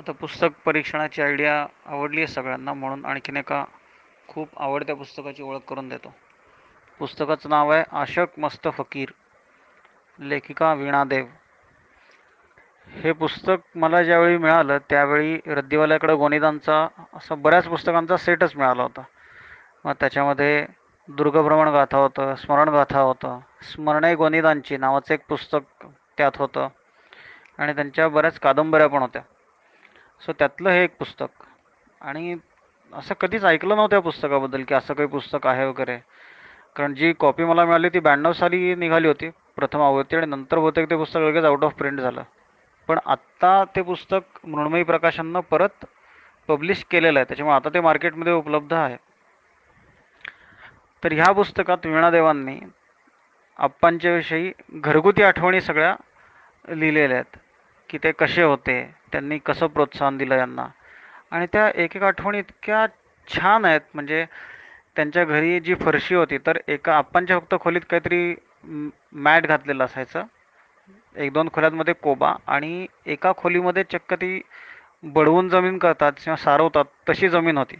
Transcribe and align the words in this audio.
आता 0.00 0.12
पुस्तक 0.12 0.48
परीक्षणाची 0.64 1.22
आयडिया 1.22 1.66
आवडली 1.86 2.20
आहे 2.20 2.26
सगळ्यांना 2.26 2.72
म्हणून 2.72 3.04
आणखीन 3.04 3.36
एका 3.36 3.64
खूप 4.28 4.48
आवडत्या 4.56 4.96
पुस्तकाची 4.96 5.42
ओळख 5.42 5.58
करून 5.58 5.88
देतो. 5.88 6.14
पुस्तकाचं 6.98 7.50
नाव 7.50 7.70
आहे 7.70 7.84
आशक 7.92 8.26
मस्त 8.38 8.68
फकीर. 8.78 9.08
लेखिका 10.18 10.74
वीणा 10.74 11.04
देव. 11.04 11.26
हे 12.88 13.12
पुस्तक 13.12 13.56
मला 13.74 14.02
ज्यावेळी 14.02 14.38
मिळालं 14.38 14.78
त्यावेळी 14.78 15.40
रद्दीवाल्याकडं 15.46 16.18
गोनिदांचा 16.18 16.88
असं 17.14 17.42
बऱ्याच 17.42 17.68
पुस्तकांचा 17.68 18.16
सेटच 18.16 18.56
मिळाला 18.56 18.82
होता. 18.82 19.02
मग 19.84 19.92
त्याच्यामध्ये 20.00 20.66
दुर्गभ्रमण 21.08 21.68
गाथा 21.68 21.98
होतं 21.98 22.34
स्मरणगाथा 22.34 23.00
होतं 23.00 23.40
स्मरणे 23.62 24.14
गोनिदांची 24.14 24.76
नावाचं 24.76 25.14
एक 25.14 25.20
पुस्तक 25.28 25.86
त्यात 26.16 26.32
होतं. 26.36 26.68
आणि 27.58 27.74
त्यांच्या 27.74 28.08
बऱ्याच 28.08 28.38
कादंबऱ्या 28.38 28.86
पण 28.86 28.98
होत्या. 28.98 29.22
सो 30.26 30.32
त्यातलं 30.32 30.70
हे 30.70 30.84
एक 30.84 30.96
पुस्तक. 30.98 31.28
आणि 32.00 32.36
असं 32.92 33.14
कधीच 33.20 33.44
ऐकलं 33.44 33.76
नव्हतं 33.76 33.96
या 33.96 34.02
पुस्तकाबद्दल 34.02 34.62
की 34.62 34.74
असं 34.74 34.94
काही 34.94 35.08
पुस्तक 35.08 35.46
आहे 35.46 35.64
वगैरे. 35.66 35.98
कारण 36.76 36.94
जी 36.94 37.12
कॉपी 37.12 37.44
मला 37.44 37.64
मिळाली 37.64 37.88
ती 37.88 38.00
ब्याण्णव 38.00 38.32
साली 38.32 38.74
निघाली 38.74 39.08
होती. 39.08 39.30
प्रथम 39.56 39.82
आवृत्ती 39.82 40.16
आणि 40.16 40.26
नंतर 40.26 40.58
बहुतेक 40.58 40.90
ते 40.90 40.96
पुस्तक 40.96 41.20
लगेच 41.20 41.44
आउट 41.44 41.64
ऑफ 41.64 41.74
प्रिंट 41.74 42.00
झालं. 42.00 42.22
पण 42.88 42.98
आत्ता 43.06 43.64
ते 43.76 43.82
पुस्तक 43.82 44.38
मृण्मयी 44.44 44.82
प्रकाशननं 44.82 45.40
परत 45.40 45.84
पब्लिश 46.48 46.84
केलेलं 46.84 47.18
आहे. 47.18 47.24
त्याच्यामुळे 47.24 47.56
आता 47.56 47.68
ते 47.68 47.80
मार्केटमध्ये 47.80 48.32
उपलब्ध 48.32 48.72
आहे. 48.72 48.96
तर 51.04 51.12
ह्या 51.12 51.32
पुस्तकात 51.32 51.78
वीणादेवांनी 51.84 52.60
आप्पांच्याविषयी 53.58 54.52
घरगुती 54.72 55.22
आठवणी 55.22 55.60
सगळ्या 55.60 55.96
लिहिलेल्या 56.68 57.16
आहेत. 57.16 57.38
की 57.88 57.98
ते 57.98 58.12
कसे 58.12 58.42
होते? 58.42 58.99
त्यांनी 59.12 59.38
कसं 59.46 59.66
प्रोत्साहन 59.68 60.16
दिलं 60.16 60.36
यांना? 60.36 60.66
आणि 61.30 61.46
त्या 61.52 61.68
एक 61.74 61.96
एक 61.96 62.02
आठवणी 62.02 62.38
इतक्या 62.38 62.86
छान 63.28 63.64
आहेत. 63.64 63.80
म्हणजे 63.94 64.24
त्यांच्या 64.96 65.24
घरी 65.24 65.58
जी 65.60 65.74
फरशी 65.74 66.14
होती 66.14 66.38
तर 66.46 66.58
एका 66.68 66.96
आप्पांच्या 66.96 67.38
फक्त 67.38 67.54
खोलीत 67.60 67.80
काहीतरी 67.90 68.34
मॅट 68.64 69.46
घातलेलं 69.46 69.84
असायचं. 69.84 70.24
एक 71.16 71.32
दोन 71.32 71.48
खोल्यांमध्ये 71.52 71.94
कोबा 71.94 72.34
आणि 72.46 72.86
एका 73.06 73.32
खोलीमध्ये 73.36 73.84
चक्क 73.84 74.14
ती 74.14 74.40
बडवून 75.04 75.48
जमीन 75.48 75.78
करतात 75.78 76.12
किंवा 76.24 76.36
सारवतात 76.36 76.84
तशी 77.08 77.28
जमीन 77.28 77.58
होती. 77.58 77.76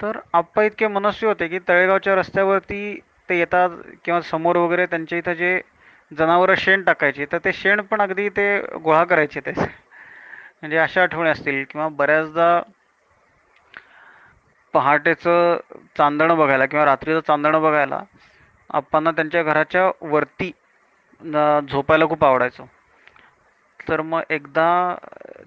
तर 0.00 0.18
आप्पा 0.32 0.62
इतके 0.62 0.86
मनस्वी 0.88 1.28
होते 1.28 1.48
की 1.48 1.58
तळेगावच्या 1.68 2.14
रस्त्यावरती 2.14 3.00
ते 3.28 3.38
येतात 3.38 3.70
किंवा 4.04 4.20
समोर 4.20 4.56
वगैरे 4.56 4.86
त्यांच्या 4.86 5.18
इथं 5.18 5.32
जे 5.32 5.60
जनावरं 6.10 6.54
शेण 6.58 6.82
टाकायची 6.82 7.24
तर 7.32 7.38
ते 7.38 7.52
शेण 7.52 7.80
पण 7.82 8.00
अगदी 8.02 8.28
ते 8.28 8.46
गोळा 8.78 9.04
करायचे 9.04 9.40
ते. 9.40 9.52
म्हणजे 9.52 10.76
अशा 10.78 11.02
आठवणी 11.02 11.30
असतील 11.30 11.64
किंवा 11.70 11.88
बऱ्याचदा 11.90 12.60
पहाटेचं 14.74 15.56
चांदणं 15.96 16.36
बघायला 16.38 16.66
किंवा 16.66 16.84
रात्रीचं 16.84 17.20
चांदणं 17.20 17.62
बघायला 17.62 18.02
आप्पांना 18.70 19.10
त्यांच्या 19.10 19.42
घराच्या 19.42 19.90
वरती 20.02 20.50
झोपायला 21.62 22.06
खूप 22.08 22.24
आवडायचं. 22.24 22.64
तर 23.80 24.00
मग 24.02 24.22
एकदा 24.30 24.66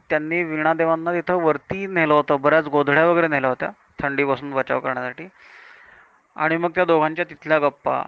त्यांनी 0.10 0.44
वीणादेवांना 0.44 1.14
तिथं 1.14 1.42
वरती 1.44 1.86
नेलं 1.88 2.14
होतं 2.14 2.42
बऱ्याच 2.42 2.66
गोधड्या 2.68 3.06
वगैरे 3.06 3.28
नेल्या 3.28 3.50
होत्या 3.50 3.70
थंडीपासून 4.00 4.52
बचाव 4.52 4.80
करण्यासाठी. 4.80 5.28
आणि 6.36 6.58
मग 6.58 6.72
त्या 6.76 6.86
दोघांच्या 6.86 7.26
तिथल्या 7.26 7.60
गप्पा 7.60 8.02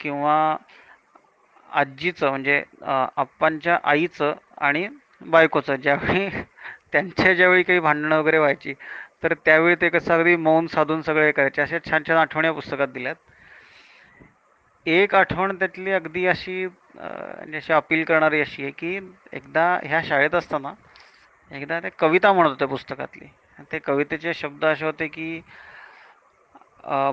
किंवा 0.00 0.36
आजीचं 1.70 2.28
म्हणजे 2.30 2.62
आप्पांच्या 2.82 3.78
आईचं 3.84 4.32
आणि 4.58 4.86
बायकोचं. 5.22 5.76
ज्यावेळी 5.76 6.28
त्यांच्या 6.92 7.32
ज्यावेळी 7.34 7.62
काही 7.62 7.80
भांडणं 7.80 8.18
वगैरे 8.18 8.38
व्हायची 8.38 8.74
तर 9.22 9.34
त्यावेळी 9.44 9.74
ते 9.80 9.88
कसं 9.88 10.14
अगदी 10.14 10.36
मौन 10.36 10.66
साधून 10.66 11.02
सगळे 11.02 11.30
करायचे. 11.32 11.62
अशा 11.62 11.78
छान 11.90 12.02
छान 12.08 12.16
आठवण्या 12.16 12.52
पुस्तकात 12.52 12.88
दिल्यात. 12.88 13.14
एक 14.86 15.14
आठवण 15.14 15.54
त्यातली 15.58 15.92
अगदी 15.92 16.26
अशी 16.26 16.66
म्हणजे 16.66 17.56
अशी 17.56 17.72
अपील 17.72 18.04
करणारी 18.04 18.40
अशी 18.40 18.62
आहे 18.62 18.70
की 18.78 18.96
एकदा 19.32 19.66
ह्या 19.84 20.00
शाळेत 20.04 20.34
असताना 20.34 20.72
एकदा 21.50 21.78
ते 21.80 21.88
कविता 21.98 22.32
म्हणत 22.32 22.48
होते 22.50 22.66
पुस्तकातली. 22.66 23.26
ते 23.72 23.78
कवितेचे 23.78 24.34
शब्द 24.34 24.64
असे 24.64 24.84
होते 24.84 25.06
की 25.08 25.40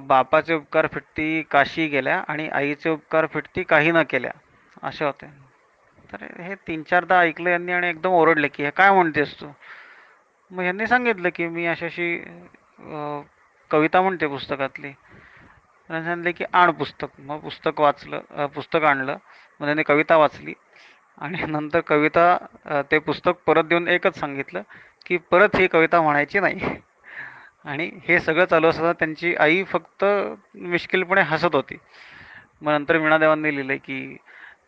बापाचे 0.07 0.53
उपकार 0.53 0.87
फिटती 0.93 1.41
काशी 1.51 1.87
गेल्या 1.87 2.23
आणि 2.27 2.47
आईचे 2.49 2.89
उपकार 2.89 3.25
फिटती 3.33 3.63
काही 3.63 3.91
न 3.91 4.01
केल्या. 4.09 4.31
असे 4.83 5.05
होते. 5.05 5.25
तर 6.11 6.23
हे 6.41 6.55
तीन 6.67 6.83
चारदा 6.89 7.19
ऐकलं 7.19 7.49
यांनी 7.49 7.71
आणि 7.71 7.87
एकदम 7.89 8.11
ओरडले 8.11 8.47
की 8.47 8.63
हे 8.63 8.69
काय 8.71 8.91
म्हणतेस 8.91 9.39
तू? 9.41 9.47
मग 10.51 10.63
यांनी 10.63 10.87
सांगितलं 10.87 11.29
की 11.35 11.47
मी 11.47 11.65
अशी 11.67 11.85
अशी 11.85 12.17
कविता 13.71 14.01
म्हणते 14.01 14.27
पुस्तकातली. 14.27 14.91
सांगितले 15.89 16.31
की 16.31 16.45
आण 16.53 16.71
पुस्तक. 16.71 17.19
मग 17.19 17.39
पुस्तक 17.39 17.79
वाचलं 17.81 18.45
पुस्तक 18.55 18.83
आणलं. 18.83 19.17
मग 19.59 19.65
त्यांनी 19.65 19.83
कविता 19.83 20.17
वाचली. 20.17 20.53
आणि 21.17 21.45
नंतर 21.47 21.79
कविता 21.87 22.81
ते 22.91 22.99
पुस्तक 22.99 23.41
परत 23.45 23.63
देऊन 23.63 23.87
एकच 23.87 24.19
सांगितलं 24.19 24.61
की 25.05 25.17
परत 25.31 25.55
ही 25.55 25.67
कविता 25.67 26.01
म्हणायची 26.01 26.39
नाही. 26.39 26.75
आणि 27.65 27.89
हे 28.07 28.19
सगळं 28.19 28.45
चालू 28.45 28.67
असताना 28.67 28.93
त्यांची 28.93 29.35
आई 29.35 29.63
फक्त 29.63 30.05
मिश्किलपणे 30.55 31.21
हसत 31.21 31.55
होती. 31.55 31.77
मग 32.61 32.71
नंतर 32.71 32.97
मीणादेवांनी 32.99 33.55
लिहिलं 33.55 33.75
की 33.75 34.17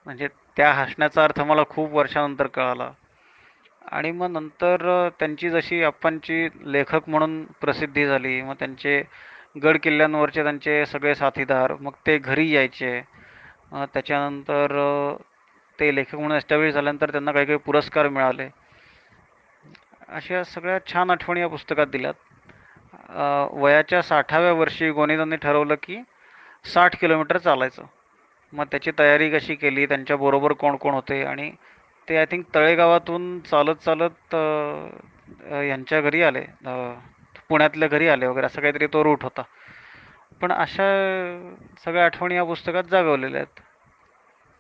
म्हणजे 0.08 0.28
त्या 0.58 0.72
हसण्याचा 0.74 1.24
अर्थ 1.24 1.40
मला 1.42 1.64
खूप 1.70 1.94
वर्षानंतर 1.94 2.48
कळाला. 2.48 2.90
आणि 3.92 4.12
मग 4.12 4.30
नंतर 4.32 5.10
त्यांची 5.20 5.50
जशी 5.50 5.82
अप्पांची 5.84 6.48
लेखक 6.74 7.10
म्हणून 7.10 7.44
प्रसिद्धी 7.62 8.06
झाली 8.06 8.42
मग 8.42 8.54
त्यांचे 8.60 9.02
गड 9.64 9.78
किल्ल्यांवरचे 9.84 10.44
त्यांचे 10.44 10.86
सगळे 10.86 11.16
साथीदार 11.16 11.74
मग 11.82 11.92
ते 12.08 12.18
घरी 12.18 12.50
यायचे. 12.52 13.02
त्याच्यानंतर 13.94 14.76
ते 15.80 15.94
लेखक 15.96 16.16
म्हणून 16.16 16.38
एस्टॅब्लिश 16.38 16.74
झाल्यानंतर 16.74 17.12
त्यांना 17.12 17.32
काही 17.32 17.46
काही 17.46 17.58
पुरस्कार 17.66 18.08
मिळाले. 18.10 18.48
अशा 20.10 20.44
सगळ्या 20.44 20.80
छान 20.88 21.10
आठवणी 21.12 21.42
या 21.42 21.48
पुस्तकात 21.50 21.88
दिल्यात. 21.88 22.14
वयाच्या 23.54 24.02
साठाव्या 24.02 24.54
वर्षी 24.54 24.90
गोनिदांनी 24.92 25.36
ठरवलं 25.36 25.76
की 25.84 26.02
साठ 26.66 27.00
किलोमीटर 27.00 27.38
चालायचं. 27.38 27.84
मग 28.54 28.66
त्याची 28.72 28.92
तयारी 29.00 29.30
कशी 29.30 29.56
केली? 29.56 29.86
त्यांच्याबरोबर 29.86 30.54
कोण 30.54 30.76
कोण 30.82 30.94
होते? 30.94 31.22
आणि 31.24 31.50
ते 32.08 32.18
आय 32.18 32.26
थिंक 32.32 32.46
तळेगावातून 32.56 33.40
चालत 33.50 33.76
चालत 33.86 34.36
यांच्या 35.70 36.02
घरी 36.02 36.22
आले. 36.24 36.42
पुण्यातल्या 37.50 37.88
घरी 37.88 38.08
आले 38.08 38.28
वगैरे. 38.28 38.46
असं 38.46 38.62
काहीतरी 38.62 38.88
तो 38.94 39.04
रूट 39.04 39.24
होता. 39.24 39.42
पण 40.42 40.52
अशा 40.52 40.86
सगळ्या 41.86 42.06
आठवणी 42.06 42.36
या 42.36 42.44
पुस्तकात 42.44 42.84
जागवलेल्या 42.92 43.42
आहेत. 43.42 43.60